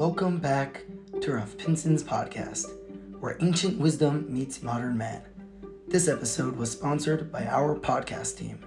[0.00, 0.86] Welcome back
[1.20, 2.72] to Rav Pinson's podcast,
[3.20, 5.20] where ancient wisdom meets modern man.
[5.88, 8.60] This episode was sponsored by our podcast team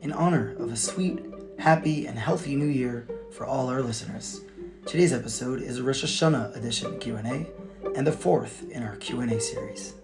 [0.00, 1.24] in honor of a sweet,
[1.58, 4.42] happy, and healthy new year for all our listeners.
[4.86, 7.48] Today's episode is a Rosh Hashanah edition Q&A
[7.96, 9.94] and the fourth in our Q&A series.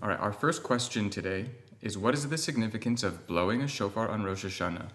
[0.00, 1.46] All right, our first question today
[1.82, 4.90] is what is the significance of blowing a shofar on Rosh Hashanah?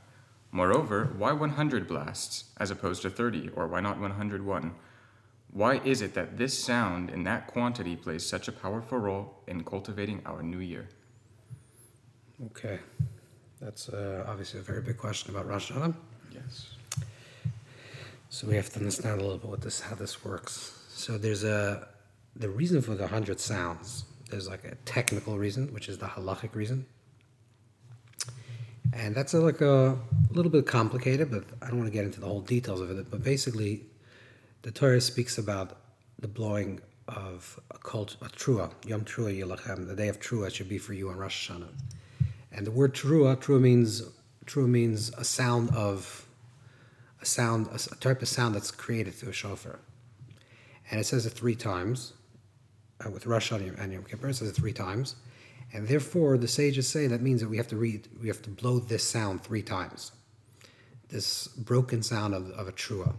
[0.52, 4.74] Moreover, why 100 blasts as opposed to 30, or why not 101?
[5.52, 9.64] Why is it that this sound in that quantity plays such a powerful role in
[9.64, 10.90] cultivating our new year?
[12.48, 12.80] Okay,
[13.60, 15.94] that's uh, obviously a very big question about Rosh Hashanah.
[16.32, 16.76] Yes.
[18.30, 20.84] So we have to understand a little bit what this, how this works.
[20.90, 21.88] So there's a
[22.36, 24.06] the reason for the hundred sounds.
[24.30, 26.86] There's like a technical reason, which is the halachic reason,
[28.94, 29.98] and that's a, like a,
[30.32, 31.32] little bit complicated.
[31.32, 33.10] But I don't want to get into the whole details of it.
[33.10, 33.84] But basically,
[34.62, 35.78] the Torah speaks about
[36.20, 40.70] the blowing of a cult, a trua, Yom Trua Yilachem, the day of Trua should
[40.70, 41.70] be for you on Rosh Hashanah.
[42.52, 44.04] And the word Trua, Trua means
[44.46, 46.28] Trua means a sound of
[47.22, 49.80] a sound, a, a type of sound that's created through a shofar.
[50.90, 52.14] And it says it three times.
[53.06, 55.16] Uh, with Rosh Hashanah and Yom Kippur, it says it three times.
[55.72, 58.50] And therefore, the sages say that means that we have to read, we have to
[58.50, 60.12] blow this sound three times.
[61.10, 63.16] This broken sound of, of a trua.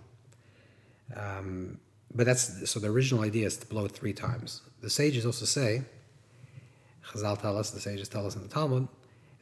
[1.15, 1.79] Um,
[2.13, 4.63] but that's so the original idea is to blow it three times.
[4.81, 5.83] The sages also say,
[7.07, 8.89] Chazal tell us, the sages tell us in the Talmud,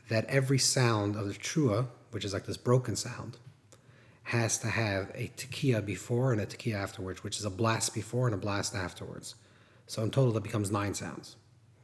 [0.09, 3.37] that every sound of the trua, which is like this broken sound,
[4.25, 8.27] has to have a tekiah before and a tekiah afterwards, which is a blast before
[8.27, 9.35] and a blast afterwards.
[9.87, 11.37] So in total, that becomes nine sounds.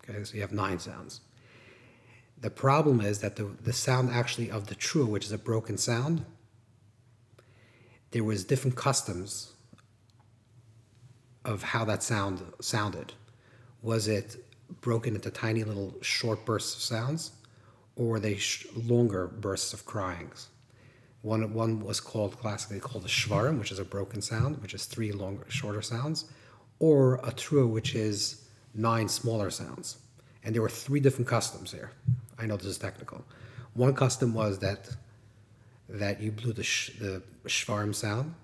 [0.08, 1.20] Okay, so you have nine sounds.
[2.41, 5.78] The problem is that the, the sound actually of the trua, which is a broken
[5.78, 6.24] sound,
[8.10, 9.52] there was different customs
[11.44, 13.12] of how that sound sounded.
[13.82, 14.37] Was it
[14.81, 17.32] broken into tiny little short bursts of sounds,
[17.97, 20.48] or were they sh- longer bursts of cryings?
[21.22, 24.84] One, one was called classically called a shvarim, which is a broken sound, which is
[24.84, 26.26] three longer, shorter sounds,
[26.78, 28.44] or a trua, which is
[28.75, 29.99] nine smaller sounds.
[30.43, 31.91] And there were three different customs here.
[32.39, 33.25] I know this is technical.
[33.75, 34.89] One custom was that
[35.89, 38.35] that you blew the sh- the shvarim sound,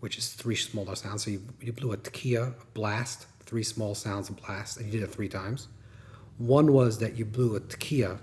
[0.00, 1.24] which is three smaller sounds.
[1.24, 4.92] So you, you blew a tekiah, a blast, three small sounds, a blast, and you
[4.92, 5.68] did it three times.
[6.38, 8.18] One was that you blew a tekiah,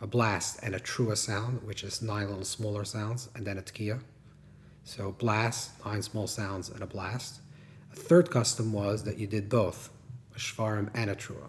[0.00, 3.62] a blast, and a trua sound, which is nine little smaller sounds, and then a
[3.62, 4.00] tekiah.
[4.84, 7.40] So blast, nine small sounds, and a blast.
[7.94, 9.90] A third custom was that you did both,
[10.34, 11.48] a shvarim and a trua.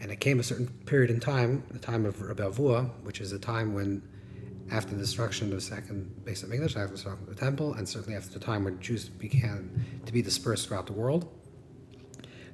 [0.00, 3.32] And it came a certain period in time, the time of Rabbi Avua, which is
[3.32, 4.08] a time when
[4.70, 7.88] after the destruction of the second Beis Hamikdash, after the destruction of the temple, and
[7.88, 11.28] certainly after the time when Jews began to be dispersed throughout the world.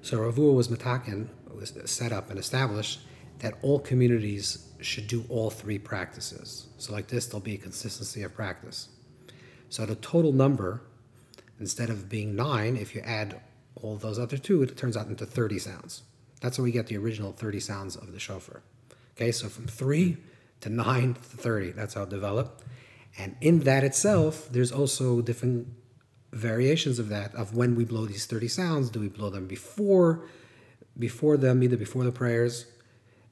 [0.00, 3.00] So Ravua was matakin, was set up and established
[3.41, 6.69] that all communities should do all three practices.
[6.78, 8.88] So like this, there'll be a consistency of practice.
[9.69, 10.81] So the total number,
[11.58, 13.40] instead of being nine, if you add
[13.82, 16.02] all those other two, it turns out into 30 sounds.
[16.40, 18.62] That's how we get the original 30 sounds of the shofar.
[19.16, 20.18] Okay, so from three
[20.60, 21.72] to 9 to 30.
[21.72, 22.62] That's how it developed.
[23.18, 25.68] And in that itself, there's also different
[26.32, 28.90] variations of that, of when we blow these 30 sounds.
[28.90, 30.26] Do we blow them before,
[30.98, 32.66] before them, either before the prayers?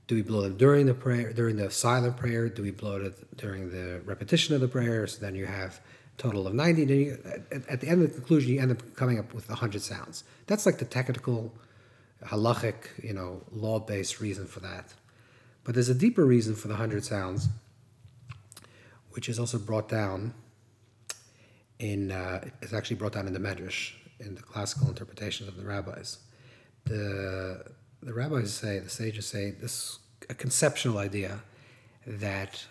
[0.07, 2.49] Do we blow them during the prayer, during the silent prayer?
[2.49, 5.19] Do we blow it during the repetition of the prayers?
[5.19, 5.81] Then you have
[6.19, 6.85] total of 90.
[6.85, 7.19] Then you,
[7.51, 10.25] at, at the end of the conclusion, you end up coming up with 100 sounds.
[10.47, 11.53] That's like the technical,
[12.25, 14.95] halachic, you know, law-based reason for that.
[15.65, 17.49] But there's a deeper reason for the hundred sounds,
[19.11, 20.35] which is also brought down
[21.79, 25.65] in, uh, it's actually brought down in the Medrash, in the classical interpretations of the
[25.65, 26.19] rabbis.
[26.85, 27.65] The,
[28.03, 29.99] the rabbis say, the sages say, this
[30.29, 31.41] a conceptual idea
[32.07, 32.65] that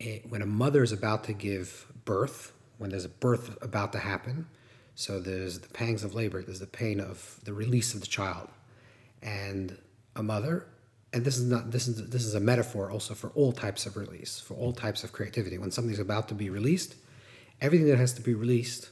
[0.00, 3.98] it, when a mother is about to give birth, when there's a birth about to
[3.98, 4.46] happen,
[4.94, 8.48] so there's the pangs of labor, there's the pain of the release of the child,
[9.22, 9.76] and
[10.16, 10.66] a mother
[11.14, 13.96] and this is not this is this is a metaphor also for all types of
[13.96, 15.56] release for all types of creativity.
[15.56, 16.96] When something's about to be released
[17.60, 18.90] everything that has to be released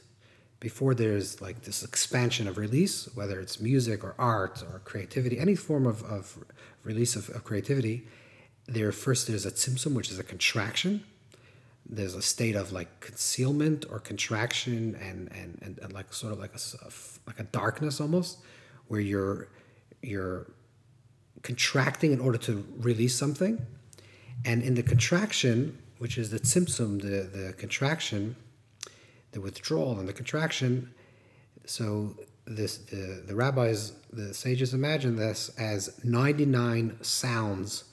[0.59, 5.55] before there's like this expansion of release whether it's music or art or creativity any
[5.55, 6.37] form of, of
[6.83, 8.07] release of, of creativity
[8.67, 11.03] there first there's a tzimtzum which is a contraction
[11.85, 16.39] there's a state of like concealment or contraction and and, and, and like sort of
[16.39, 16.59] like a
[17.27, 18.39] like a darkness almost
[18.87, 19.49] where you're
[20.01, 20.47] you're
[21.41, 23.65] contracting in order to release something.
[24.45, 28.35] And in the contraction, which is the tzimtzum, the, the contraction,
[29.31, 30.93] the withdrawal and the contraction.
[31.65, 32.15] So
[32.45, 37.85] this the, the rabbis, the sages imagine this as 99 sounds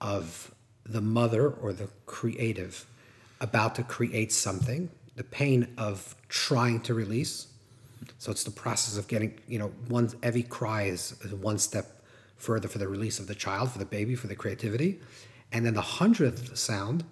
[0.00, 0.54] of
[0.84, 2.86] the mother or the creative
[3.40, 7.48] about to create something, the pain of trying to release.
[8.18, 12.02] So it's the process of getting, you know, one every cry is, one step
[12.36, 15.00] further for the release of the child, for the baby, for the creativity.
[15.52, 17.04] And then the hundredth sound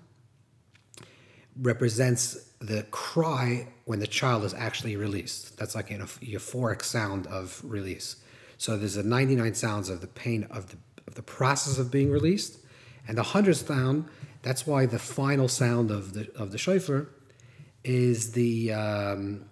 [1.60, 5.56] represents the cry when the child is actually released.
[5.58, 8.16] That's like an euphoric sound of release.
[8.58, 10.76] So there's the 99 sounds of the pain of the,
[11.06, 12.58] of the process of being released.
[13.08, 14.06] And the hundredth sound,
[14.43, 17.09] that's why the final sound of the, of the shofar
[17.85, 19.47] is the, um,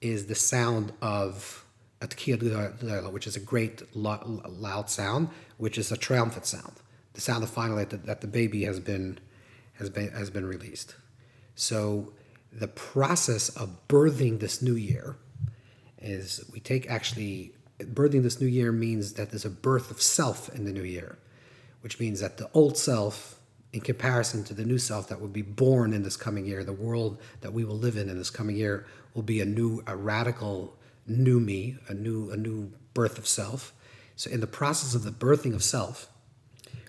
[0.00, 1.64] is the sound of
[2.00, 6.74] a tekiah which is a great loud sound, which is a triumphant sound.
[7.14, 9.18] The sound of finally that that the baby has been,
[9.74, 10.94] has been, has been released.
[11.54, 12.12] So
[12.52, 15.16] the process of birthing this new year
[15.98, 20.54] is we take actually birthing this new year means that there's a birth of self
[20.54, 21.18] in the new year,
[21.80, 23.35] which means that the old self,
[23.76, 26.72] in comparison to the new self that will be born in this coming year, the
[26.72, 29.94] world that we will live in in this coming year will be a new, a
[29.94, 30.74] radical
[31.06, 33.74] new me, a new, a new birth of self.
[34.16, 36.08] So in the process of the birthing of self,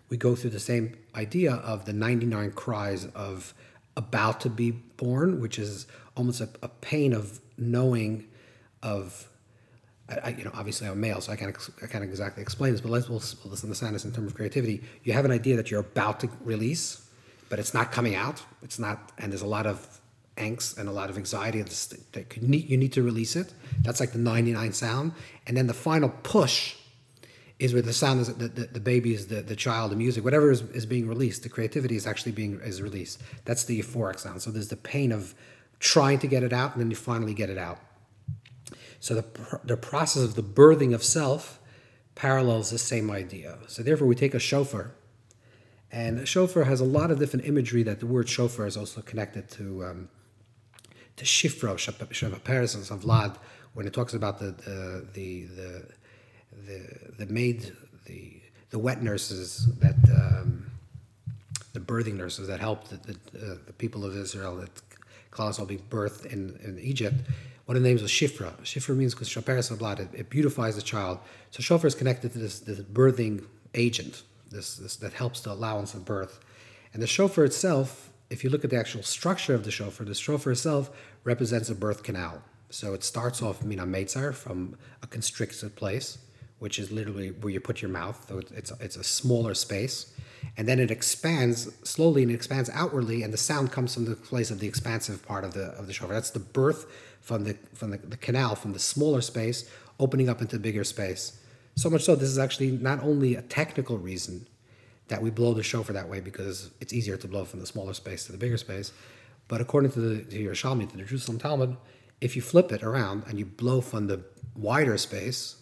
[0.07, 3.53] we go through the same idea of the 99 cries of
[3.97, 8.29] about to be born, which is almost a, a pain of knowing
[8.81, 9.27] of.
[10.09, 12.91] I, you know, obviously I'm male, so I can't I can't exactly explain this, but
[12.91, 13.21] let's we'll,
[13.63, 14.83] understand this in terms of creativity.
[15.03, 17.05] You have an idea that you're about to release,
[17.49, 18.41] but it's not coming out.
[18.61, 19.99] It's not, and there's a lot of
[20.37, 23.53] angst and a lot of anxiety that you need, you need to release it.
[23.81, 25.11] That's like the 99 sound,
[25.45, 26.75] and then the final push
[27.59, 30.23] is where the sound is the, the, the baby is the, the child the music
[30.23, 34.19] whatever is, is being released the creativity is actually being is released that's the euphoric
[34.19, 35.33] sound so there's the pain of
[35.79, 37.79] trying to get it out and then you finally get it out
[38.99, 41.59] so the, the process of the birthing of self
[42.15, 44.91] parallels the same idea so therefore we take a shofar
[45.91, 49.01] and a shofar has a lot of different imagery that the word shofar is also
[49.01, 50.09] connected to um,
[51.15, 53.37] to shifro Paris and Vlad
[53.73, 55.85] when it talks about the the the, the
[56.65, 57.71] the the maid
[58.05, 60.69] the the wet nurses that um,
[61.73, 64.69] the birthing nurses that helped the, the, uh, the people of Israel that
[65.31, 67.17] Klaus will be birthed in, in Egypt.
[67.67, 68.57] One of the names was Shifra.
[68.61, 69.99] Shifra means because shaperes blood.
[69.99, 71.19] It, it beautifies the child.
[71.51, 73.43] So shofar is connected to this, this birthing
[73.73, 76.39] agent, this, this that helps the allowance of birth.
[76.93, 80.15] And the shofar itself, if you look at the actual structure of the shofar, the
[80.15, 80.89] shofar itself
[81.25, 82.41] represents a birth canal.
[82.69, 86.19] So it starts off mina meitzar from a constricted place
[86.59, 88.25] which is literally where you put your mouth.
[88.27, 90.13] So it's it's a smaller space,
[90.57, 94.15] and then it expands slowly and it expands outwardly, and the sound comes from the
[94.15, 96.15] place of the expansive part of the of the shofar.
[96.15, 96.85] That's the birth
[97.27, 99.69] from the from the, the canal from the smaller space
[99.99, 101.39] opening up into the bigger space.
[101.75, 104.47] So much so, this is actually not only a technical reason
[105.09, 107.93] that we blow the shofar that way because it's easier to blow from the smaller
[107.93, 108.91] space to the bigger space,
[109.47, 111.77] but according to the to Yerushalmi, to the Jerusalem Talmud,
[112.21, 114.21] if you flip it around and you blow from the
[114.55, 115.57] wider space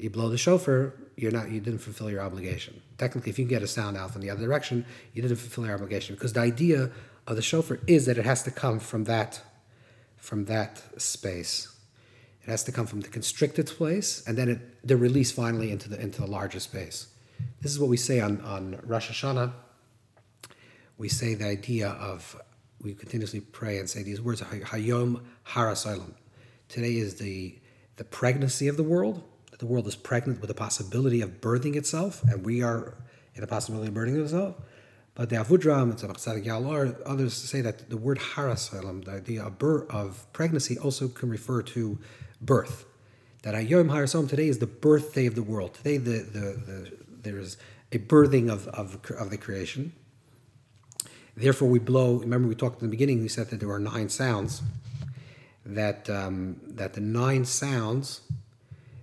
[0.00, 2.80] you blow the shofar, you're not you didn't fulfill your obligation.
[2.96, 5.66] Technically, if you can get a sound out from the other direction, you didn't fulfill
[5.66, 6.90] your obligation because the idea
[7.26, 9.42] of the shofar is that it has to come from that
[10.20, 11.74] from that space.
[12.42, 15.88] It has to come from the constricted place, and then it, the release finally into
[15.88, 17.08] the into the larger space.
[17.60, 19.52] This is what we say on, on Rosh Hashanah.
[20.98, 22.40] We say the idea of
[22.80, 26.14] we continuously pray and say these words Hayom Harasolam.
[26.68, 27.58] Today is the
[27.96, 29.22] the pregnancy of the world,
[29.60, 32.96] the world is pregnant with the possibility of birthing itself, and we are
[33.34, 34.56] in a possibility of birthing itself.
[35.14, 39.58] But the Avudram and Tzaddik Yalar, others say that the word harasalam, the idea of,
[39.58, 41.98] birth, of pregnancy, also can refer to
[42.40, 42.86] birth.
[43.42, 45.74] That Ayom Harasalam today is the birthday of the world.
[45.74, 47.56] Today, the, the, the, there is
[47.92, 49.92] a birthing of, of, of the creation.
[51.36, 52.16] Therefore, we blow.
[52.16, 53.20] Remember, we talked in the beginning.
[53.20, 54.62] We said that there are nine sounds.
[55.64, 58.22] That um, that the nine sounds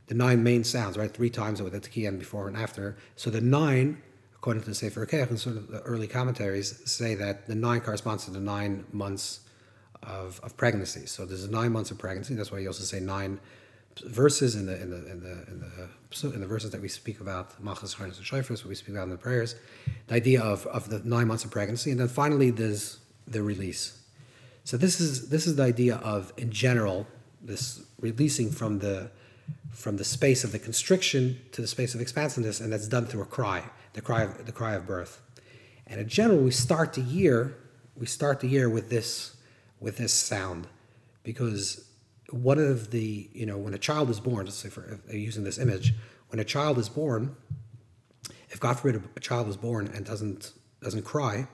[0.08, 1.12] the nine main sounds, right?
[1.12, 2.98] Three times with the key and before and after.
[3.16, 4.02] So the nine,
[4.48, 7.82] according to the Sefer Keach and sort of the early commentaries, say that the nine
[7.82, 9.42] corresponds to the nine months
[10.02, 11.06] of, of pregnancy.
[11.06, 12.34] So there's nine months of pregnancy.
[12.34, 13.42] That's why you also say nine
[14.06, 17.20] verses in the in the in the in the, in the verses that we speak
[17.20, 19.58] about, Machas, Harness, and Shofars, what we speak about in the prayers.
[20.08, 24.02] The idea of, of the nine months of pregnancy, and then finally there's the release.
[24.64, 27.06] So this is this is the idea of in general
[27.42, 29.12] this releasing from the
[29.72, 33.24] from the space of the constriction to the space of expansiveness, and that's done through
[33.24, 33.64] a cry,
[33.98, 35.22] the cry of the cry of birth.
[35.86, 37.58] And in general, we start the year
[37.98, 39.36] we start the year with this
[39.80, 40.68] with this sound
[41.24, 41.90] because
[42.30, 45.58] one of the you know when a child is born, let's say for using this
[45.58, 45.94] image,
[46.30, 47.36] when a child is born,
[48.50, 51.48] if God forbid a child is born and doesn't doesn't cry,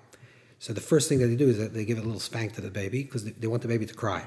[0.60, 2.62] so the first thing that they do is that they give a little spank to
[2.62, 4.26] the baby because they, want the baby to cry,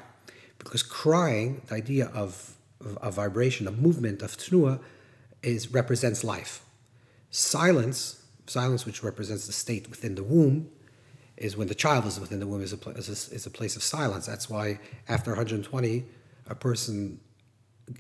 [0.59, 2.55] because crying, the idea of
[3.03, 4.81] of vibration, of movement, of tnua,
[5.43, 6.63] is represents life.
[7.31, 10.71] Silence, silence which represents the state within the womb,
[11.37, 13.77] is when the child is within the womb is a, is a, is a place
[13.77, 14.27] of silence.
[14.27, 14.79] That's why
[15.09, 16.05] after 120,
[16.49, 17.21] a person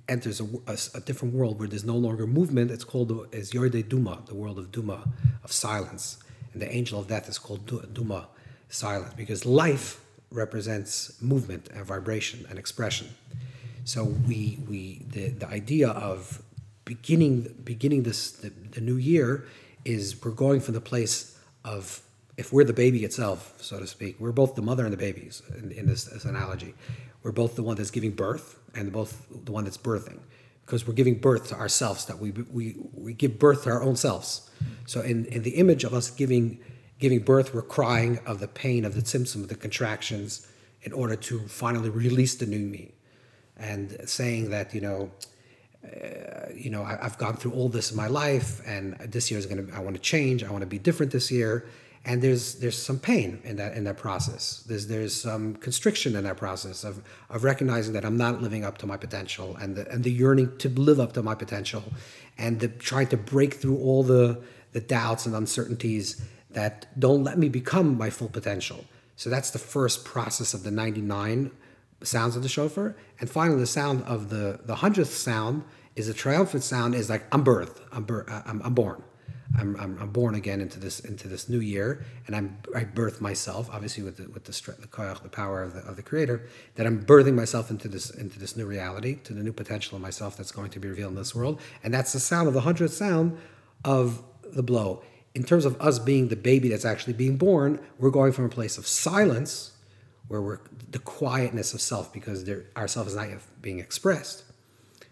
[0.08, 2.70] enters a, a, a, different world where there's no longer movement.
[2.70, 5.04] It's called as Yorde Duma, the world of Duma,
[5.44, 6.18] of silence.
[6.52, 8.28] And the angel of death is called Duma,
[8.68, 13.08] silence, because life represents movement and vibration and expression.
[13.84, 16.42] So we, we the, the idea of
[16.86, 19.44] beginning beginning this the, the new year
[19.84, 22.00] is we're going from the place of
[22.36, 25.42] if we're the baby itself, so to speak, we're both the mother and the babies
[25.58, 26.74] in, in this, this, analogy.
[27.22, 30.18] We're both the one that's giving birth and both the one that's birthing
[30.64, 33.96] because we're giving birth to ourselves, that we, we, we give birth to our own
[33.96, 34.50] selves.
[34.84, 36.58] So in, in the image of us giving,
[36.98, 40.46] giving birth, we're crying of the pain, of the tzimtzums, of the contractions
[40.82, 42.94] in order to finally release the new me
[43.56, 45.10] and saying that, you know,
[45.86, 49.38] uh, you know, I, have gone through all this in my life and this year
[49.38, 50.44] is going to, I want to change.
[50.44, 51.66] I want to be different this year
[52.06, 54.62] and there's there's some pain in that in that process.
[54.68, 58.78] There's there's some constriction in that process of of recognizing that I'm not living up
[58.78, 61.82] to my potential and the and the yearning to live up to my potential,
[62.38, 64.40] and the trying to break through all the
[64.72, 68.84] the doubts and uncertainties that don't let me become my full potential.
[69.16, 71.50] So that's the first process of the 99
[72.02, 76.14] sounds of the shofar, and finally the sound of the the hundredth sound is a
[76.14, 76.94] triumphant sound.
[76.94, 79.02] Is like I'm birthed, I'm, bir- uh, I'm, I'm born.
[79.58, 83.20] I'm, I'm, I'm, born again into this into this new year, and I'm I birth
[83.20, 86.02] myself, obviously with the with the strength, the koyach, the power of the of the
[86.02, 89.96] Creator, that I'm birthing myself into this into this new reality, to the new potential
[89.96, 92.54] of myself that's going to be revealed in this world, and that's the sound of
[92.54, 93.38] the hundredth sound
[93.84, 95.02] of the blow.
[95.34, 98.48] In terms of us being the baby that's actually being born, we're going from a
[98.48, 99.72] place of silence,
[100.28, 104.44] where we're the quietness of self, because there, our self is not yet being expressed.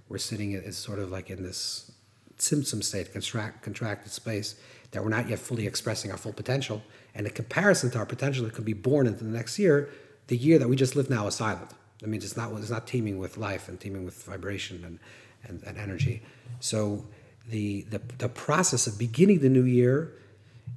[0.08, 1.92] We're sitting as sort of like in this
[2.38, 4.56] tzimtzum state, contract, contracted space,
[4.90, 6.82] that we're not yet fully expressing our full potential.
[7.14, 9.88] And in comparison to our potential that could be born into the next year,
[10.26, 11.70] the year that we just live now is silent.
[12.02, 14.98] I mean, it's not it's not teeming with life and teeming with vibration and,
[15.44, 16.22] and, and energy.
[16.60, 17.06] So
[17.48, 20.12] the, the the process of beginning the new year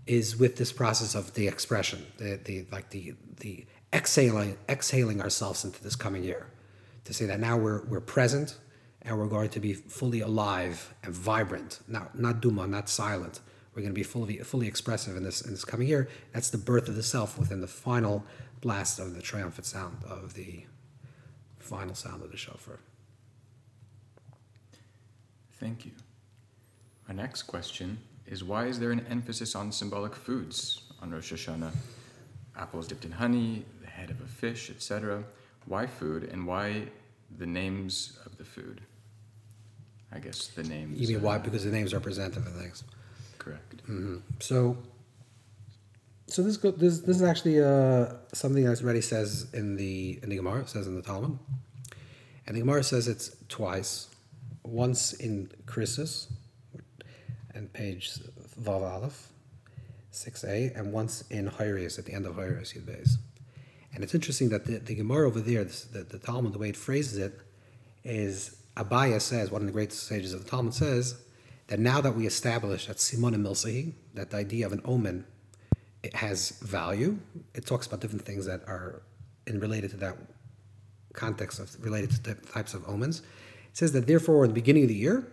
[0.06, 3.66] is with this process of the expression, the, the like the the
[3.98, 6.48] exhaling exhaling ourselves into this coming year,
[7.06, 8.58] to say that now we're we're present,
[9.02, 11.80] and we're going to be fully alive and vibrant.
[11.88, 13.42] Not not duma, not silent.
[13.74, 16.08] We're going to be fully fully expressive in this in this coming year.
[16.34, 18.24] That's the birth of the self within the final
[18.62, 20.66] blast of the triumphant sound of the
[21.60, 22.80] final sound of the shofar.
[25.60, 25.92] Thank you.
[27.08, 31.72] Our next question is why is there an emphasis on symbolic foods on Rosh Hashanah?
[32.58, 33.66] Apples dipped in honey,
[33.98, 35.24] head of a fish, etc.
[35.66, 36.84] Why food and why
[37.38, 38.82] the names of the food?
[40.12, 41.00] I guess the names.
[41.00, 41.38] You mean why?
[41.38, 42.84] Because the names are representative of things.
[43.38, 43.78] Correct.
[43.84, 44.18] Mm-hmm.
[44.40, 44.78] So,
[46.28, 50.30] so this go, this this is actually uh, something that already says in the in
[50.30, 50.66] the Gemara.
[50.68, 51.38] Says in the Talmud,
[52.46, 54.10] and the Gemara says it's twice.
[54.64, 56.28] Once in Krisos,
[57.54, 58.12] and page
[58.62, 59.30] Vav Aleph,
[60.12, 63.18] six A, and once in Horayos at the end of Horayos Yud Beis.
[63.98, 66.78] And it's interesting that the, the Gemara over there, the, the Talmud, the way it
[66.78, 67.34] phrases it,
[68.04, 71.20] is Abaye says, one of the great sages of the Talmud says,
[71.66, 75.26] that now that we establish that Simon and Milsahi, that the idea of an omen,
[76.04, 77.18] it has value.
[77.56, 79.02] It talks about different things that are
[79.48, 80.16] in related to that
[81.14, 83.22] context of related to types of omens.
[83.22, 85.28] It says that therefore, in the beginning of the year,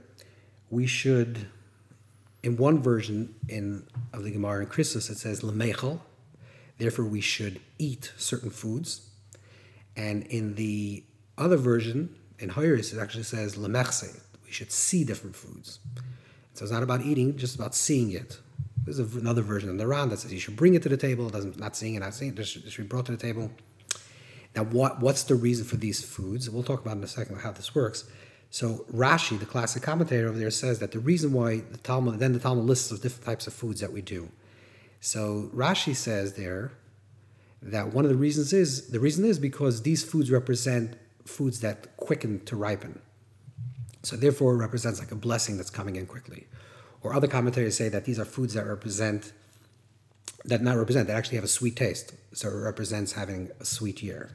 [0.70, 1.48] we should,
[2.42, 6.00] in one version in of the Gemara in Krisos, it says lemechel.
[6.78, 9.08] Therefore, we should eat certain foods.
[9.96, 11.04] And in the
[11.38, 14.20] other version, in Horayos, it actually says lemechse.
[14.44, 15.78] We should see different foods.
[16.54, 18.38] So it's not about eating, just about seeing it.
[18.84, 21.26] There's another version in the Ran that says you should bring it to the table.
[21.28, 22.38] It doesn't not seeing it, not seeing it.
[22.38, 23.50] It should, be brought to the table.
[24.54, 26.48] Now, what what's the reason for these foods?
[26.50, 28.04] We'll talk about in a second how this works.
[28.50, 32.32] So Rashi, the classic commentator over there, says that the reason why the Talmud, then
[32.32, 34.28] the Talmud lists of different types of foods that we do.
[35.04, 36.72] So Rashi says there
[37.60, 40.96] that one of the reasons is the reason is because these foods represent
[41.26, 43.02] foods that quicken to ripen.
[44.02, 46.46] So therefore, it represents like a blessing that's coming in quickly.
[47.02, 49.34] Or other commentators say that these are foods that represent
[50.46, 52.14] that not represent that actually have a sweet taste.
[52.32, 54.30] So it represents having a sweet year.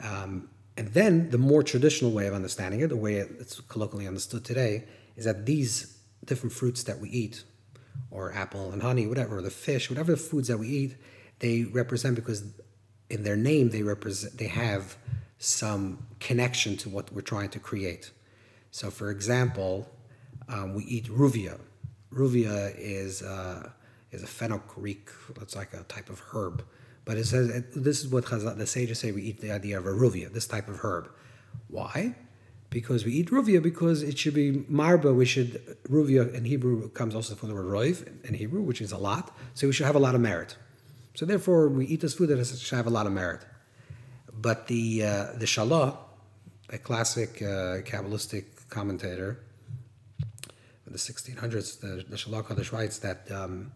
[0.00, 4.44] Um, and then the more traditional way of understanding it, the way it's colloquially understood
[4.44, 4.84] today,
[5.16, 7.42] is that these different fruits that we eat,
[8.10, 10.96] or apple and honey, whatever, the fish, whatever the foods that we eat,
[11.40, 12.44] they represent because
[13.10, 14.96] in their name they represent they have
[15.38, 18.10] some connection to what we're trying to create.
[18.70, 19.88] So, for example,
[20.48, 21.60] um, we eat ruvia.
[22.12, 23.70] Ruvia is uh,
[24.10, 25.10] is a fenugreek.
[25.40, 26.64] It's like a type of herb.
[27.04, 29.86] But it says this is what Chazal, the sages say we eat the idea of
[29.86, 31.10] a ruvia, this type of herb.
[31.68, 32.14] Why?
[32.74, 34.48] Because we eat ruvia because it should be
[34.80, 35.14] marba.
[35.14, 35.52] We should
[35.96, 37.96] ruvia in Hebrew comes also from the word roiv
[38.28, 39.24] in Hebrew, which is a lot.
[39.54, 40.56] So we should have a lot of merit.
[41.14, 43.42] So therefore, we eat this food that should have a lot of merit.
[44.46, 45.96] But the uh, the Shalah,
[46.68, 49.30] a classic uh, Kabbalistic commentator,
[50.86, 53.70] in the 1600s, the, the Shalah Kodesh writes that um,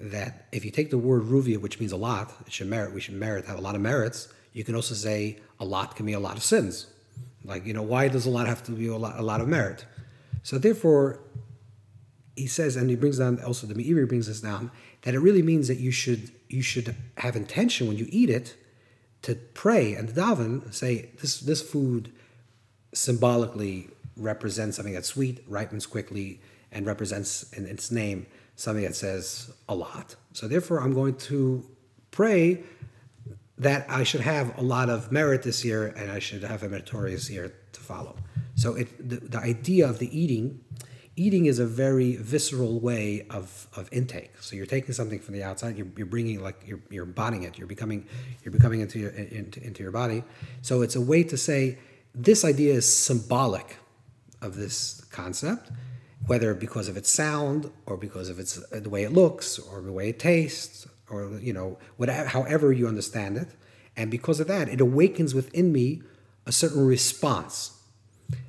[0.00, 3.00] that if you take the word ruvia, which means a lot, it should merit, we
[3.00, 4.26] should merit, have a lot of merits.
[4.52, 6.88] You can also say a lot can be a lot of sins.
[7.44, 9.48] Like, you know, why does a lot have to be a lot, a lot of
[9.48, 9.84] merit?
[10.42, 11.20] So therefore,
[12.36, 14.70] he says, and he brings down also the Meiri brings this down,
[15.02, 18.56] that it really means that you should you should have intention when you eat it
[19.22, 22.12] to pray and daven, say this this food
[22.92, 29.52] symbolically represents something that's sweet, ripens quickly, and represents in its name something that says
[29.68, 30.16] a lot.
[30.32, 31.64] So therefore, I'm going to
[32.10, 32.62] pray
[33.58, 36.68] that I should have a lot of merit this year, and I should have a
[36.68, 38.16] meritorious year to follow.
[38.56, 40.60] So it, the, the idea of the eating,
[41.16, 44.32] eating is a very visceral way of, of intake.
[44.40, 47.56] So you're taking something from the outside, you're, you're bringing like you're, you're embodying it,
[47.58, 48.06] you're becoming
[48.42, 50.24] you're becoming into your into, into your body.
[50.62, 51.78] So it's a way to say
[52.14, 53.76] this idea is symbolic
[54.42, 55.70] of this concept,
[56.26, 59.92] whether because of its sound or because of its the way it looks or the
[59.92, 63.48] way it tastes or you know whatever however you understand it.
[63.96, 66.02] And because of that it awakens within me
[66.46, 67.82] a certain response.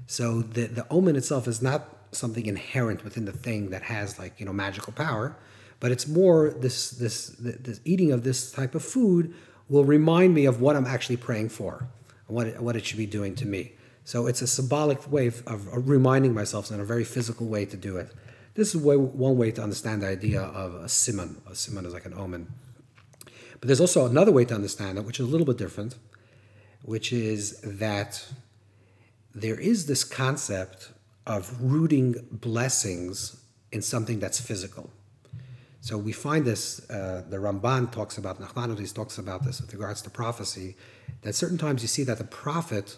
[0.08, 4.40] So the the omen itself is not something inherent within the thing that has like
[4.40, 5.36] you know magical power
[5.80, 9.34] but it's more this this this eating of this type of food
[9.68, 11.88] will remind me of what I'm actually praying for
[12.28, 13.74] what it, what it should be doing to me.
[14.04, 17.78] So it's a symbolic way of, of reminding myself in a very physical way to
[17.78, 18.12] do it.
[18.56, 21.42] This is way, one way to understand the idea of a simon.
[21.50, 22.48] A simon is like an omen.
[23.60, 25.96] But there's also another way to understand it, which is a little bit different,
[26.82, 28.26] which is that
[29.34, 30.94] there is this concept
[31.28, 33.42] of rooting blessings
[33.74, 34.90] in something that's physical.
[35.82, 40.02] So we find this, uh, the Ramban talks about, Nachmanides talks about this with regards
[40.04, 40.78] to prophecy,
[41.24, 42.98] that certain times you see that the prophet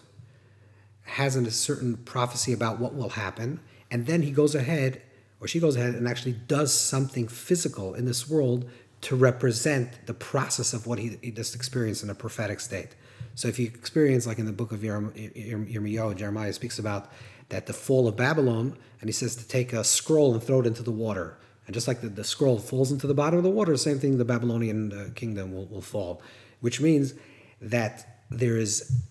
[1.02, 5.02] has a certain prophecy about what will happen, and then he goes ahead,
[5.40, 8.68] or she goes ahead, and actually does something physical in this world
[9.00, 12.96] to represent the process of what he, he just experienced in a prophetic state.
[13.34, 17.12] So if you experience, like in the book of Yirmiyahu, Jeremiah speaks about
[17.50, 20.66] that the fall of Babylon, and he says to take a scroll and throw it
[20.66, 21.38] into the water.
[21.66, 24.00] And just like the, the scroll falls into the bottom of the water, the same
[24.00, 26.20] thing, the Babylonian uh, kingdom will, will fall,
[26.60, 27.14] which means
[27.60, 29.04] that there is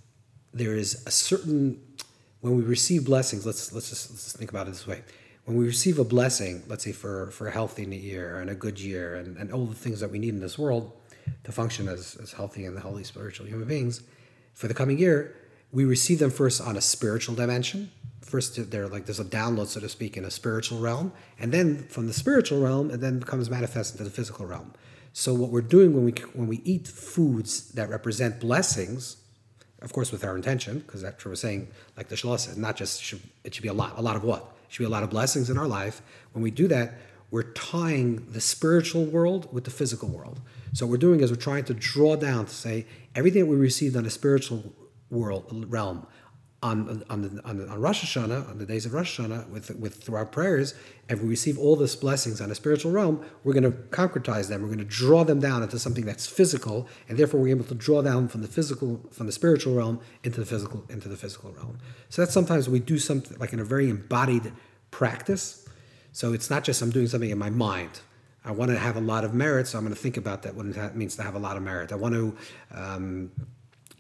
[0.54, 1.80] there is a certain
[2.42, 5.04] when we receive blessings, let's let's just, let's just think about it this way.
[5.48, 8.54] When we receive a blessing, let's say for for a healthy new year and a
[8.54, 10.92] good year and, and all the things that we need in this world
[11.46, 14.04] to function as, as healthy and the healthy spiritual human beings,
[14.54, 15.38] for the coming year,
[15.72, 17.90] we receive them first on a spiritual dimension.
[18.20, 21.84] First, they're like there's a download, so to speak, in a spiritual realm, and then
[21.88, 24.74] from the spiritual realm, it then becomes manifest into the physical realm.
[25.14, 29.16] So what we're doing when we when we eat foods that represent blessings,
[29.82, 32.76] of course, with our intention, because that's what we're saying, like the Shalah said, not
[32.76, 33.94] just should, it should be a lot.
[33.98, 34.57] A lot of what?
[34.68, 36.02] Should be a lot of blessings in our life.
[36.34, 36.96] When we do that,
[37.30, 40.40] we're tying the spiritual world with the physical world.
[40.74, 43.58] So what we're doing is we're trying to draw down to say everything that we
[43.58, 44.74] received on the spiritual
[45.10, 46.08] world realm,
[46.64, 49.76] on on the, on, the, on Rosh Hashanah, on the days of Rosh Hashanah, with
[49.76, 50.74] with through our prayers,
[51.08, 54.62] and we receive all these blessings on a spiritual realm, we're going to concretize them.
[54.62, 57.76] We're going to draw them down into something that's physical, and therefore we're able to
[57.76, 61.52] draw down from the physical, from the spiritual realm into the physical, into the physical
[61.52, 61.78] realm.
[62.10, 64.52] So that's sometimes we do something like in a very embodied
[64.90, 65.68] practice.
[66.12, 68.00] So it's not just I'm doing something in my mind.
[68.44, 70.56] I want to have a lot of merit, so I'm going to think about that.
[70.56, 71.92] What it means to have a lot of merit.
[71.92, 72.38] I want to
[72.72, 73.32] um,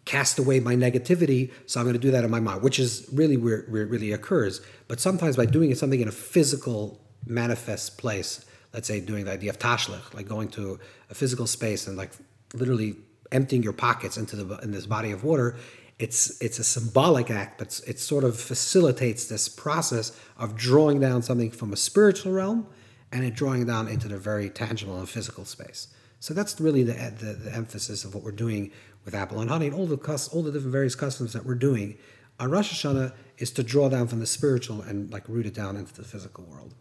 [0.08, 1.52] cast away my negativity.
[1.66, 3.90] So I'm going to do that in my mind, which is really where, where it
[3.90, 4.62] really occurs.
[4.88, 9.50] But sometimes by doing something in a physical, manifest place, let's say doing the idea
[9.50, 12.12] of tashlich, like going to a physical space and like
[12.54, 12.96] literally
[13.32, 15.58] emptying your pockets into the in this body of water,
[16.00, 21.22] it's it's a symbolic act, but it sort of facilitates this process of drawing down
[21.22, 22.66] something from a spiritual realm
[23.12, 25.88] and it drawing down into the very tangible and physical space.
[26.20, 28.72] So that's really the, the, the emphasis of what we're doing
[29.08, 31.98] with apple and honey and all the all the different various customs that we're doing.
[32.42, 35.78] On Rosh Hashanah is to draw down from the spiritual and like root it down
[35.78, 36.74] into the physical world.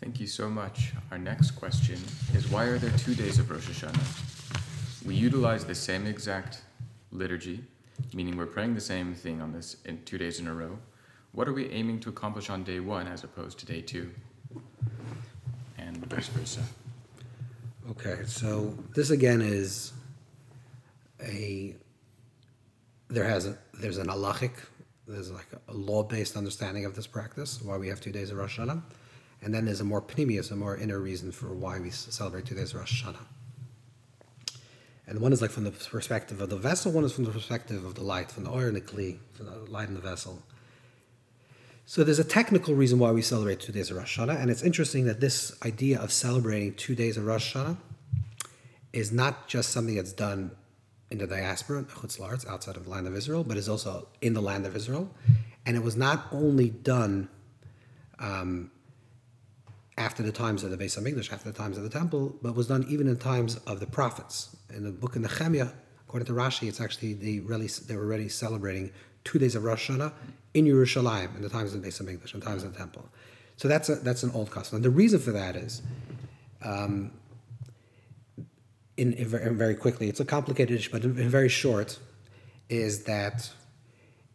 [0.00, 0.92] Thank you so much.
[1.10, 1.98] Our next question
[2.32, 5.04] is why are there two days of Rosh Hashanah?
[5.04, 6.62] We utilize the same exact
[7.10, 7.64] liturgy,
[8.12, 10.78] meaning we're praying the same thing on this in two days in a row.
[11.32, 14.12] What are we aiming to accomplish on day one as opposed to day two?
[15.76, 16.60] And vice versa.
[17.90, 19.92] Okay, so this again is
[21.22, 21.76] a
[23.08, 24.52] there has a there's an halachic
[25.06, 28.58] there's like a law-based understanding of this practice why we have two days of Rosh
[28.58, 28.82] Hashanah,
[29.42, 32.54] and then there's a more pnimius, a more inner reason for why we celebrate two
[32.54, 33.26] days of Rosh Hashanah.
[35.06, 37.84] And one is like from the perspective of the vessel, one is from the perspective
[37.84, 40.42] of the light, from the oil and the kli, from the light in the vessel.
[41.86, 44.62] So there's a technical reason why we celebrate two days of Rosh Hashanah, and it's
[44.62, 47.76] interesting that this idea of celebrating two days of Rosh Hashanah
[48.94, 50.52] is not just something that's done
[51.10, 54.08] in the diaspora, in Chutz La'aretz, outside of the land of Israel, but is also
[54.22, 55.10] in the land of Israel.
[55.66, 57.28] And it was not only done
[58.18, 58.70] um,
[59.98, 62.68] after the times of the Beis Hamikdash, after the times of the temple, but was
[62.68, 64.56] done even in times of the prophets.
[64.70, 65.68] In the book of Nehemiah,
[66.06, 68.90] according to Rashi, it's actually they really they were already celebrating
[69.24, 70.12] two days of Rosh Hashanah
[70.54, 73.08] in Yerushalayim in the times of the Beis Hamikdash, in the times of the temple.
[73.56, 74.76] So that's a, that's an old custom.
[74.76, 75.82] And the reason for that is,
[76.62, 77.10] um,
[78.96, 81.98] in, in, very quickly, it's a complicated issue, but in, in very short,
[82.68, 83.50] is that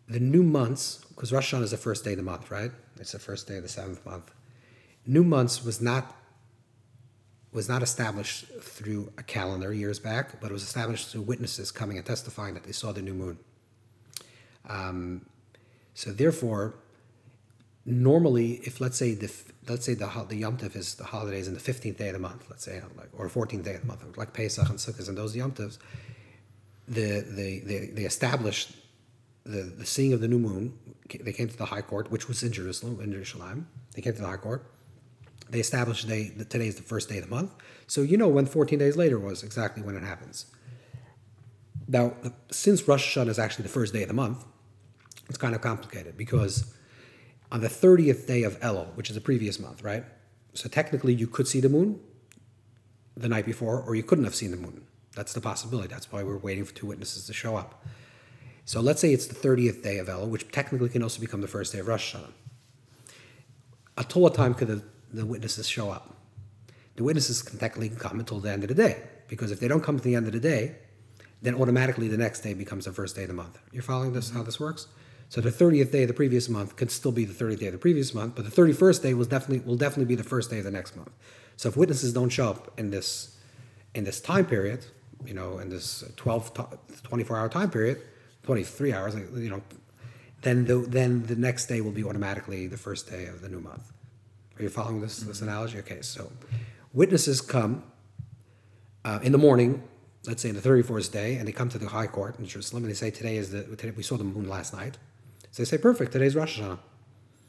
[0.08, 2.71] the new months, because Rosh Hashanah is the first day of the month, right?
[2.99, 4.32] It's the first day of the seventh month.
[5.06, 6.15] New months was not
[7.52, 11.97] was not established through a calendar years back, but it was established through witnesses coming
[11.97, 13.39] and testifying that they saw the new moon.
[14.67, 15.26] Um,
[15.93, 16.76] so therefore,
[17.86, 19.32] normally, if let's say the
[19.67, 22.19] let's say the the Yom Tov is the holidays in the fifteenth day of the
[22.19, 25.17] month, let's say like or fourteenth day of the month, like Pesach and Sukkot and
[25.17, 25.78] those Yom Tovs,
[26.88, 28.76] the the they, they established
[29.45, 30.78] the, the seeing of the new moon.
[31.19, 33.67] They came to the High Court, which was in Jerusalem, in Jerusalem.
[33.93, 34.63] They came to the High Court.
[35.50, 37.52] They established they, that today is the first day of the month,
[37.88, 40.45] so you know when 14 days later was exactly when it happens.
[41.89, 42.13] Now,
[42.52, 44.45] since Rosh Hashanah is actually the first day of the month,
[45.28, 46.71] it's kind of complicated because
[47.52, 50.04] on the 30th day of Elul, which is the previous month, right?
[50.54, 51.99] So technically, you could see the moon
[53.17, 54.86] the night before, or you couldn't have seen the moon.
[55.15, 55.88] That's the possibility.
[55.88, 57.84] That's why we're waiting for two witnesses to show up.
[58.65, 61.47] So let's say it's the 30th day of Elul, which technically can also become the
[61.47, 62.32] first day of Rosh Hashanah.
[63.97, 66.15] Until what time could the, the witnesses show up?
[66.97, 69.84] The witnesses can technically come until the end of the day, because if they don't
[69.84, 70.75] come to the end of the day,
[71.41, 73.58] then automatically the next day becomes the first day of the month.
[73.71, 74.88] You're following this, how this works?
[75.30, 77.73] So the 30th day of the previous month could still be the 30th day of
[77.73, 80.58] the previous month, but the 31st day will definitely will definitely be the first day
[80.58, 81.12] of the next month.
[81.56, 83.38] So if witnesses don't show up in this
[83.93, 84.86] in this time period,
[85.23, 88.02] you know, in this 12 24 hour time period,
[88.43, 89.62] 23 hours, you know,
[90.41, 93.60] then the then the next day will be automatically the first day of the new
[93.60, 93.91] month.
[94.58, 95.78] Are you following this this analogy?
[95.80, 96.32] Okay, so
[96.91, 97.84] witnesses come
[99.06, 99.84] uh, in the morning
[100.26, 102.84] let's say in the 34th day, and they come to the high court in Jerusalem
[102.84, 104.98] and they say, Today is the, today, we saw the moon last night.
[105.52, 106.80] So they say, Perfect, today's Rosh Hashanah.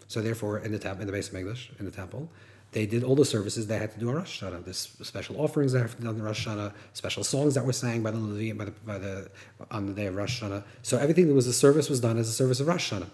[0.08, 2.28] So therefore, in the, temple, in the Beis Hamikdash, in the temple,
[2.72, 4.64] they did all the services they had to do on Rosh Hashanah.
[4.64, 8.12] There's special offerings that have done on Rosh Hashanah, special songs that were sang by
[8.12, 9.30] the Levi by the, by the,
[9.70, 10.62] on the day of Rosh Hashanah.
[10.82, 13.10] So everything that was a service was done as a service of Rosh Hashanah.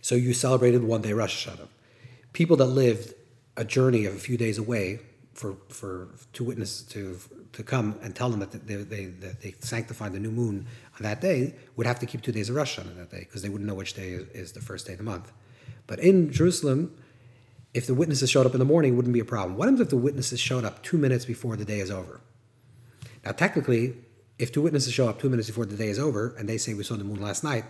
[0.00, 1.68] So you celebrated one day Rosh Hashanah.
[2.32, 3.14] People that lived
[3.56, 5.00] a journey of a few days away
[5.34, 7.18] for for to witness to
[7.52, 10.66] to come and tell them that they, they that they sanctified the new moon
[10.96, 13.42] on that day would have to keep two days of Rosh Hashanah that day because
[13.42, 15.32] they wouldn't know which day is, is, the first day of the month.
[15.86, 16.94] But in Jerusalem,
[17.72, 19.56] if the witnesses showed up in the morning, it wouldn't be a problem.
[19.56, 22.20] What happens if the witnesses showed up two minutes before the day is over?
[23.24, 23.96] Now, technically,
[24.38, 26.74] if two witnesses show up two minutes before the day is over and they say
[26.74, 27.64] we saw the moon last night,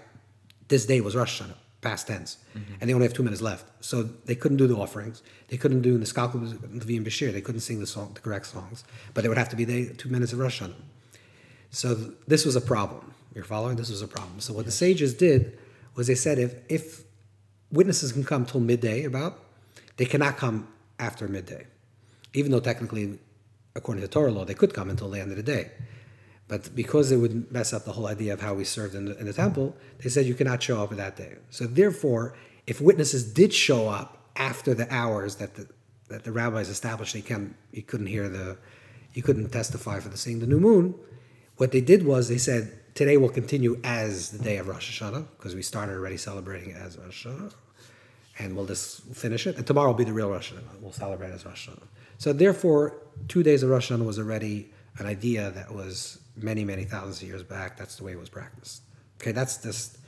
[0.68, 2.74] this day was Rosh Hashanah past tense, mm-hmm.
[2.80, 3.66] and they only have two minutes left.
[3.84, 5.22] So they couldn't do the offerings.
[5.48, 7.32] They couldn't do the Skalku Levi and Bashir.
[7.32, 8.84] They couldn't sing the song, the correct songs.
[9.12, 10.74] But they would have to be there two minutes of Rosh Hashanah.
[11.70, 13.12] So th- this was a problem.
[13.34, 13.76] You're following?
[13.76, 14.40] This was a problem.
[14.40, 14.66] So what yes.
[14.66, 15.58] the sages did
[15.94, 17.02] was they said if if
[17.70, 19.38] witnesses can come till midday about,
[19.96, 20.68] they cannot come
[20.98, 21.66] after midday,
[22.32, 23.18] even though technically,
[23.74, 25.72] according to Torah law, they could come until the end of the day.
[26.48, 29.18] But because it would mess up the whole idea of how we served in the,
[29.18, 31.36] in the temple, they said you cannot show up at that day.
[31.50, 32.34] So therefore,
[32.66, 35.68] if witnesses did show up after the hours that the
[36.08, 38.58] that the rabbis established, they can you couldn't hear the,
[39.14, 40.94] you couldn't testify for the seeing the new moon.
[41.56, 45.26] What they did was they said today will continue as the day of Rosh Hashanah
[45.36, 47.54] because we started already celebrating as Rosh Hashanah,
[48.38, 49.56] and we'll just finish it.
[49.56, 50.80] And tomorrow will be the real Rosh Hashanah.
[50.80, 51.86] We'll celebrate as Rosh Hashanah.
[52.18, 56.84] So therefore, two days of Rosh Hashanah was already an idea that was many, many
[56.84, 57.76] thousands of years back.
[57.76, 58.82] That's the way it was practiced.
[59.20, 59.98] Okay, that's just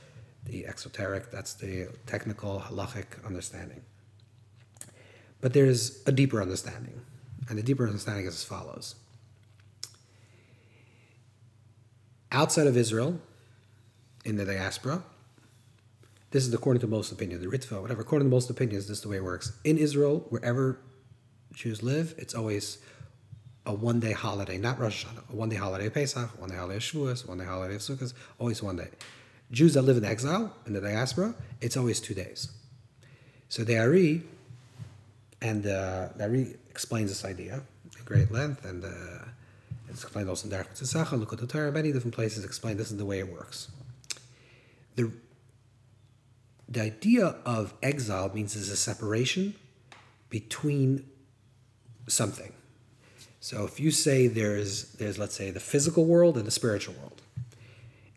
[0.45, 3.81] the exoteric, that's the technical, halachic understanding.
[5.41, 7.01] But there's a deeper understanding.
[7.49, 8.95] And the deeper understanding is as follows.
[12.31, 13.19] Outside of Israel,
[14.25, 15.03] in the diaspora,
[16.31, 19.03] this is according to most opinion, the Ritva, whatever, according to most opinions, this is
[19.03, 19.53] the way it works.
[19.63, 20.79] In Israel, wherever
[21.53, 22.79] Jews live, it's always
[23.65, 26.55] a one day holiday, not Rosh Hashanah, a one day holiday of Pesach, one day
[26.55, 28.89] holiday of Shavuos, one day holiday of Sukkot, always one day.
[29.51, 32.49] Jews that live in exile, in the diaspora, it's always two days.
[33.49, 34.23] So the Ari,
[35.41, 37.61] and uh, the Ari explains this idea
[37.97, 38.89] in great length, and uh,
[39.89, 42.97] it's explained also in Derech Tzitzacha, Likkutei at Torah, many different places explain this is
[42.97, 43.69] the way it works.
[44.95, 45.11] The,
[46.67, 49.55] the idea of exile means there's a separation
[50.29, 51.07] between
[52.07, 52.51] something.
[53.45, 57.21] So if you say there's there's let's say the physical world and the spiritual world,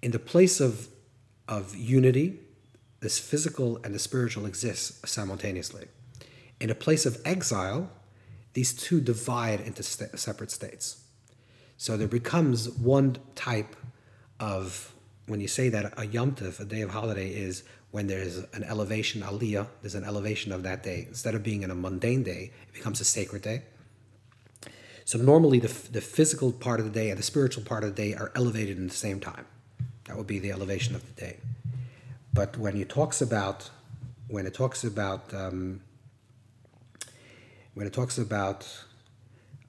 [0.01, 0.89] in the place of
[1.47, 2.41] of unity,
[3.01, 5.89] this physical and the spiritual exists simultaneously.
[6.61, 7.91] In a place of exile,
[8.55, 11.05] these two divide into st- separate states.
[11.77, 13.77] So there becomes one type
[14.41, 14.95] of,
[15.27, 18.65] when you say that a Yom Tov, a day of holiday, is when there's an
[18.65, 21.05] elevation, aliyah, there's an elevation of that day.
[21.07, 23.65] Instead of being in a mundane day, it becomes a sacred day.
[25.09, 28.03] So normally the, the physical part of the day and the spiritual part of the
[28.03, 29.47] day are elevated in the same time.
[30.05, 31.39] That would be the elevation of the day.
[32.35, 33.71] But when it talks about,
[34.27, 35.81] when it talks about, um,
[37.73, 38.69] when it talks about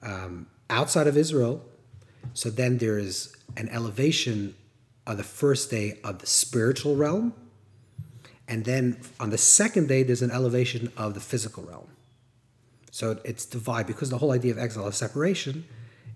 [0.02, 1.64] um, outside of Israel,
[2.34, 4.54] so then there is an elevation
[5.06, 7.32] on the first day of the spiritual realm,
[8.46, 11.88] and then on the second day there's an elevation of the physical realm.
[12.90, 15.64] So it's divided because the whole idea of exile is separation.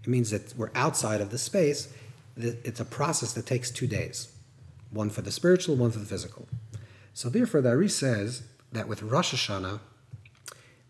[0.02, 1.92] It means that we're outside of the space.
[2.36, 4.32] It's a process that takes two days,
[4.90, 6.48] one for the spiritual, one for the physical.
[7.12, 9.78] So therefore, the Ari says that with Rosh Hashanah,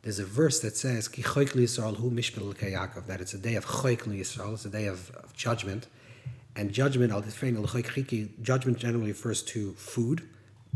[0.02, 4.20] there's a verse that says, Ki Yisrael hu Yaakov, that it's a day of choikli
[4.20, 5.86] Yisrael, it's a day of, of judgment.
[6.56, 10.22] And judgment, al judgment generally refers to food,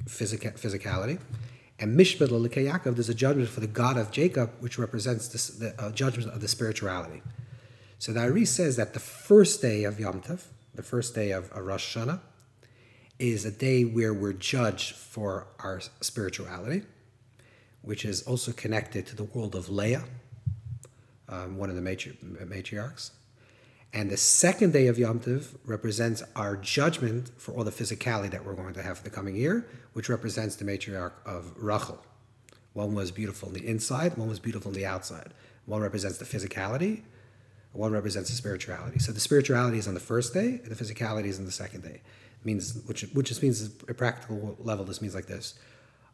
[0.07, 1.19] physica, physicality.
[1.81, 5.81] And Mishpat Yaakov, there's a judgment for the God of Jacob, which represents this, the
[5.81, 7.23] uh, judgment of the spirituality.
[8.01, 11.51] So the Ari says that the first day of Yom Tov, the first day of
[11.53, 12.21] Rosh Hashanah,
[13.19, 16.83] is a day where we're judged for our spirituality,
[17.83, 20.05] which is also connected to the world of Leah,
[21.29, 23.11] um, one of the matri- matriarchs.
[23.93, 28.45] And the second day of Yom Tov represents our judgment for all the physicality that
[28.45, 32.05] we're going to have for the coming year, which represents the matriarch of Rachel.
[32.75, 35.33] One was beautiful on the inside, one was beautiful on the outside.
[35.65, 37.03] One represents the physicality,
[37.73, 38.99] one represents the spirituality.
[38.99, 41.83] So the spirituality is on the first day, and the physicality is on the second
[41.83, 42.01] day.
[42.41, 44.85] It means which which just means a practical level.
[44.85, 45.55] This means like this: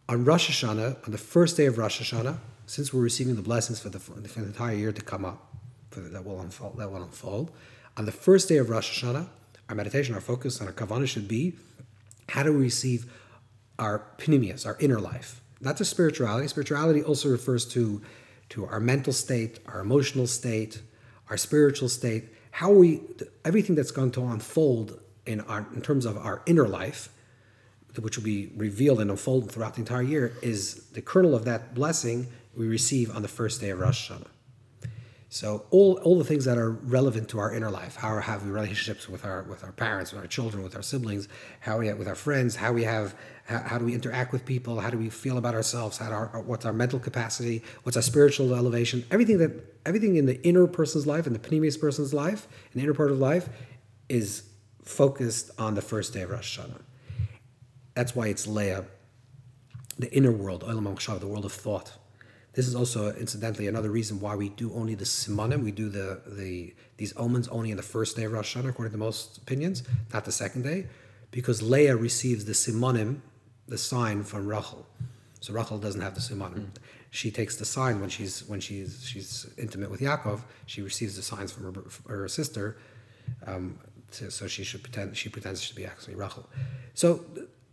[0.09, 3.81] on Rosh Hashanah, on the first day of Rosh Hashanah, since we're receiving the blessings
[3.81, 5.54] for the, for the entire year to come up,
[6.01, 7.51] that will unfold, that will unfold.
[7.97, 9.29] On the first day of Rosh Hashanah,
[9.69, 11.55] our meditation, our focus, and our kavanah should be:
[12.29, 13.11] how do we receive
[13.79, 16.47] our pnimius, our inner life, not just spirituality.
[16.49, 18.03] Spirituality also refers to
[18.51, 20.83] to our mental state, our emotional state,
[21.31, 23.01] our spiritual state, how we
[23.45, 27.09] everything that's going to unfold in our in terms of our inner life,
[27.99, 31.75] which will be revealed and unfolded throughout the entire year, is the kernel of that
[31.75, 34.29] blessing we receive on the first day of Rosh Hashanah.
[35.35, 38.45] So all, all the things that are relevant to our inner life, how we have
[38.45, 41.27] we relationships with our with our parents, with our children, with our siblings,
[41.59, 43.17] how we with our friends, how we have
[43.47, 46.41] how, how do we interact with people, how do we feel about ourselves, how our,
[46.43, 49.51] what's our mental capacity, what's our spiritual elevation, everything that
[49.85, 53.11] everything in the inner person's life, in the pnimius person's life, in the inner part
[53.11, 53.49] of life,
[54.09, 54.45] is
[54.85, 56.81] focused on the first day of Rosh Hashanah.
[57.95, 58.85] That's why it's Leah,
[59.99, 61.95] the inner world, the world of thought
[62.55, 65.65] this is also, incidentally, another reason why we do only the simanim.
[65.65, 68.93] We do the, the these omens only in the first day of Rosh Hashanah, according
[68.93, 70.87] to most opinions, not the second day,
[71.33, 73.21] because Leah receives the simanim,
[73.67, 74.87] the sign from Rachel.
[75.41, 76.67] So Rachel doesn't have the simanim.
[76.67, 76.69] Mm.
[77.11, 80.41] She takes the sign when she's when she's she's intimate with Yaakov.
[80.67, 82.77] She receives the signs from her, from her sister.
[83.47, 83.79] Um,
[84.13, 86.49] to, so she should pretend she pretends to be actually Rachel.
[86.95, 87.25] So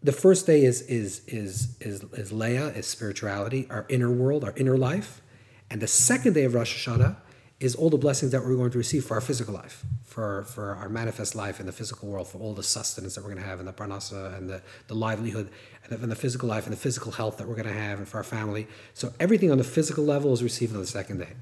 [0.04, 4.54] the first day is is is is is Leah, is spirituality, our inner world, our
[4.56, 5.22] inner life,
[5.70, 7.18] and the second day of Rosh Hashanah
[7.62, 10.74] is all the blessings that we're going to receive for our physical life, for, for
[10.76, 13.48] our manifest life in the physical world, for all the sustenance that we're going to
[13.48, 15.48] have, and the parnasa, and the, the livelihood,
[15.84, 18.00] and the, and the physical life, and the physical health that we're going to have,
[18.00, 18.68] and for our family.
[18.96, 21.34] So everything on the physical level is received on the second day.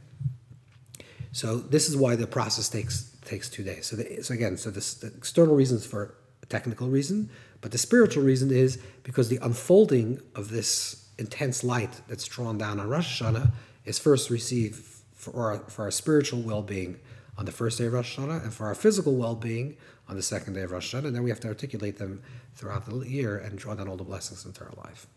[1.31, 3.85] So this is why the process takes takes two days.
[3.85, 6.15] So, the, so again, so this, the external reasons for
[6.49, 7.29] technical reason,
[7.61, 12.79] but the spiritual reason is because the unfolding of this intense light that's drawn down
[12.79, 13.51] on Rosh Hashanah
[13.85, 16.99] is first received for our, for our spiritual well-being
[17.37, 19.75] on the first day of Rosh Hashanah and for our physical well-being
[20.07, 21.07] on the second day of Rosh Hashanah.
[21.07, 22.21] And then we have to articulate them
[22.55, 25.07] throughout the year and draw down all the blessings into our life.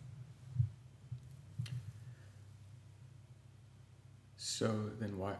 [4.36, 5.34] So then why?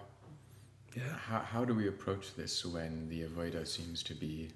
[0.97, 1.03] Yeah.
[1.17, 4.49] How, how do we approach this when the Avodah seems to be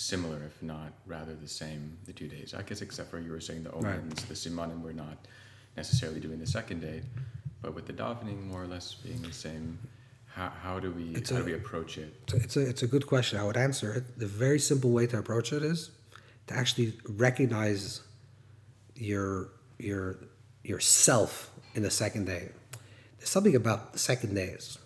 [0.00, 2.54] similar, if not rather the same, the two days?
[2.54, 3.96] I guess except for you were saying the Right.
[3.98, 5.26] omens, the simanim, we're not
[5.76, 7.02] necessarily doing the second day,
[7.62, 9.78] but with the davening more or less being the same,
[10.26, 12.14] how, how do we It's how a- do we approach it?
[12.34, 13.38] It's a, it's a good question.
[13.38, 14.18] I would answer it.
[14.18, 15.90] The very simple way to approach it is
[16.48, 18.02] to actually recognize
[18.94, 20.18] your your
[20.62, 22.50] yourself in the second day.
[23.18, 24.78] There's something about the second days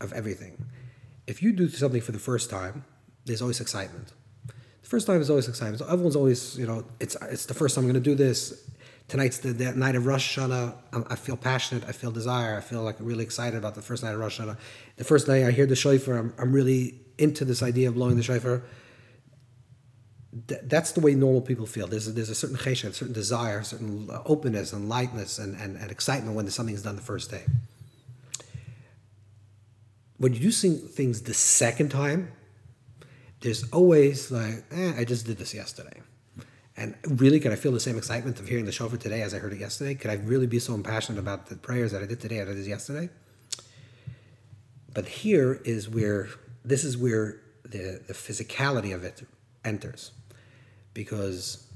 [0.00, 0.64] of everything.
[1.26, 2.84] If you do something for the first time,
[3.24, 4.12] there's always excitement.
[4.94, 5.76] First time is always exciting.
[5.76, 8.64] So everyone's always, you know, it's it's the first time I'm going to do this.
[9.08, 10.72] Tonight's the, the night of Rosh Hashanah.
[10.92, 11.82] I, I feel passionate.
[11.88, 12.56] I feel desire.
[12.56, 14.56] I feel like really excited about the first night of Rosh Hashanah.
[14.94, 18.16] The first night I hear the shofar, I'm, I'm really into this idea of blowing
[18.16, 18.62] the shofar.
[20.46, 21.88] Th- that's the way normal people feel.
[21.88, 25.60] There's a, there's a certain chesed, a certain desire, a certain openness and lightness and,
[25.60, 27.42] and, and excitement when something's done the first day.
[30.18, 32.30] When you do things the second time,
[33.44, 36.00] there's always like, eh, I just did this yesterday.
[36.78, 39.38] And really, could I feel the same excitement of hearing the shofar today as I
[39.38, 39.94] heard it yesterday?
[39.94, 42.54] Could I really be so impassioned about the prayers that I did today as I
[42.54, 43.10] did yesterday?
[44.94, 46.30] But here is where
[46.64, 49.22] this is where the, the physicality of it
[49.62, 50.12] enters,
[50.94, 51.66] because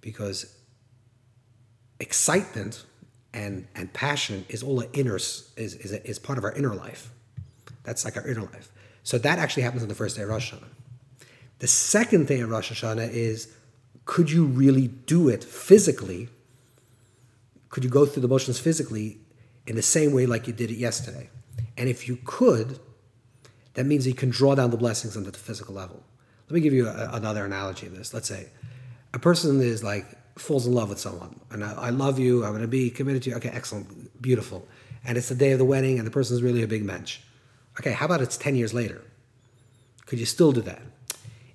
[0.00, 0.56] because
[1.98, 2.84] excitement
[3.32, 7.10] and and passion is all an inner is is, is part of our inner life.
[7.82, 8.70] That's like our inner life.
[9.02, 10.73] So that actually happens on the first day of Rosh Hashanah.
[11.64, 13.48] The second thing of Rosh Hashanah is
[14.04, 16.28] could you really do it physically?
[17.70, 19.16] Could you go through the motions physically
[19.66, 21.30] in the same way like you did it yesterday?
[21.78, 22.80] And if you could,
[23.72, 26.02] that means you can draw down the blessings onto the physical level.
[26.50, 28.12] Let me give you a, another analogy of this.
[28.12, 28.50] Let's say
[29.14, 30.04] a person is like
[30.38, 32.44] falls in love with someone, and I, I love you.
[32.44, 33.36] I'm going to be committed to you.
[33.36, 34.68] Okay, excellent, beautiful.
[35.02, 37.20] And it's the day of the wedding, and the person is really a big mensch.
[37.80, 39.00] Okay, how about it's ten years later?
[40.04, 40.82] Could you still do that?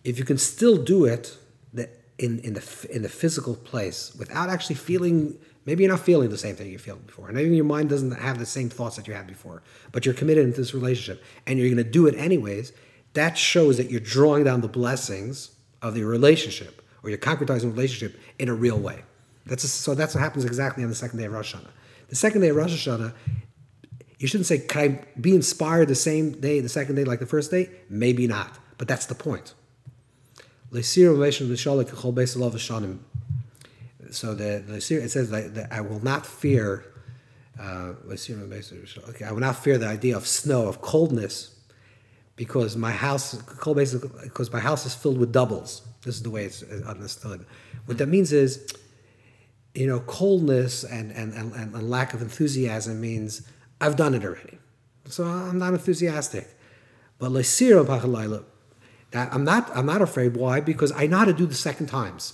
[0.04, 1.38] If you can still do it
[2.20, 6.38] in, in, the, in the physical place without actually feeling, maybe you're not feeling the
[6.38, 9.08] same thing you felt before, and even your mind doesn't have the same thoughts that
[9.08, 12.16] you had before, but you're committed into this relationship and you're going to do it
[12.16, 12.74] anyways,
[13.14, 17.70] that shows that you're drawing down the blessings of the relationship or you're concretizing the
[17.70, 19.02] relationship in a real way.
[19.46, 21.72] That's so that's what happens exactly on the second day of Rosh Hashanah.
[22.10, 23.14] The second day of Rosh Hashanah,
[24.20, 27.26] you shouldn't say, can I be inspired the same day, the second day, like the
[27.26, 27.70] first day?
[27.90, 29.54] Maybe not, but that's the point.
[34.12, 36.86] So the, the it says that, that I will not fear.
[37.60, 41.56] Uh, okay, I will not fear the idea of snow, of coldness,
[42.36, 45.82] because my house, because my house is filled with doubles.
[46.04, 47.46] This is the way it's understood.
[47.86, 48.74] What that means is,
[49.74, 53.42] you know, coldness and, and, and, and lack of enthusiasm means
[53.82, 54.58] I've done it already.
[55.06, 56.48] So I'm not enthusiastic.
[57.18, 57.86] But lesira
[59.12, 60.36] pachalayla, I'm not I'm not afraid.
[60.36, 60.60] Why?
[60.60, 62.34] Because I know how to do the second times.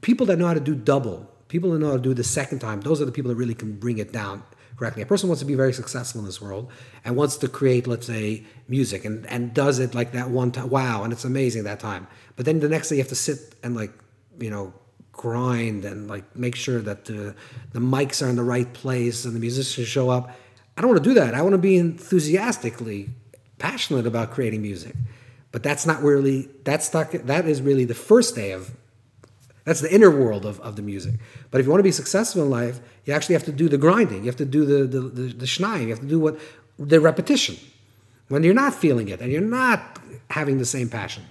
[0.00, 2.58] People that know how to do double, people that know how to do the second
[2.58, 4.42] time, those are the people that really can bring it down
[4.76, 5.02] correctly.
[5.02, 6.70] A person wants to be very successful in this world
[7.04, 10.68] and wants to create, let's say, music and, and does it like that one time.
[10.68, 12.06] Wow, and it's amazing that time.
[12.36, 13.92] But then the next day you have to sit and like,
[14.38, 14.74] you know,
[15.12, 17.34] grind and like make sure that the
[17.72, 20.36] the mics are in the right place and the musicians show up.
[20.76, 21.34] I don't want to do that.
[21.34, 23.10] I want to be enthusiastically
[23.58, 24.94] passionate about creating music.
[25.54, 28.72] But that's not really that's not that is really the first day of
[29.62, 31.14] that's the inner world of, of the music.
[31.52, 33.78] But if you want to be successful in life, you actually have to do the
[33.78, 34.24] grinding.
[34.24, 35.80] You have to do the the the, the.
[35.80, 36.40] You have to do what
[36.76, 37.56] the repetition
[38.26, 40.00] when you're not feeling it and you're not
[40.30, 41.22] having the same passion.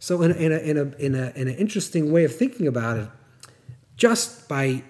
[0.00, 2.98] So in in a, in a, in a, in an interesting way of thinking about
[2.98, 3.08] it,
[3.96, 4.82] just by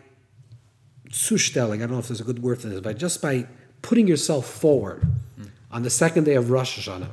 [1.11, 3.47] zustelling, I don't know if there's a good word for this, but just by
[3.83, 5.07] putting yourself forward
[5.71, 7.11] on the second day of Rosh Hashanah,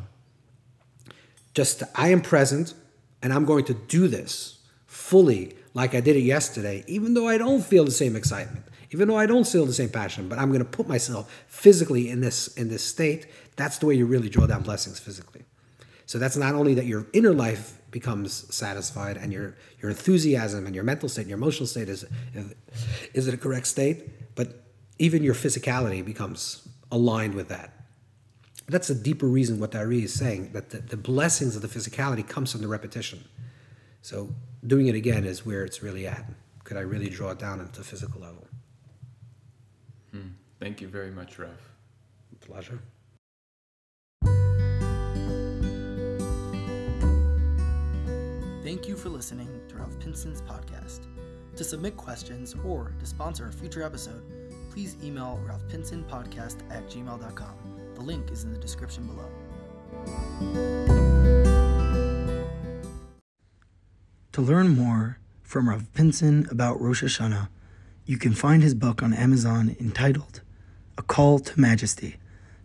[1.58, 2.76] just I am present
[3.24, 7.40] and I'm going to do this fully like I did it yesterday, even though I
[7.40, 10.50] don't feel the same excitement, even though I don't feel the same passion, but I'm
[10.50, 13.26] going to put myself physically in this in this state.
[13.56, 15.46] That's the way you really draw down blessings physically.
[16.06, 20.76] So that's not only that your inner life becomes satisfied and your your enthusiasm and
[20.76, 22.06] your mental state and your emotional state is
[23.16, 24.48] is it a correct state, but
[25.00, 27.77] even your physicality becomes aligned with that.
[28.68, 32.28] That's a deeper reason what Dari is saying that the, the blessings of the physicality
[32.28, 33.24] comes from the repetition.
[34.02, 34.34] So
[34.66, 36.26] doing it again is where it's really at.
[36.66, 38.46] Could I really draw it down into the physical level?
[40.12, 40.30] Hmm.
[40.60, 41.50] Thank you very much, Rav.
[42.42, 42.80] Pleasure.
[48.64, 51.08] Thank you for listening to Rav Pinson's podcast.
[51.56, 54.24] To submit questions or to sponsor a future episode,
[54.72, 57.67] please email ravpinsonpodcast at gmail.com.
[57.98, 59.28] The link is in the description below.
[64.34, 67.50] To learn more from Rav Pinson about Rosh Hashanah,
[68.06, 70.42] you can find his book on Amazon entitled
[70.96, 72.18] A Call to Majesty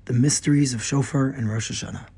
[0.05, 2.09] The Mysteries of Shofar and Rosh Hashanah.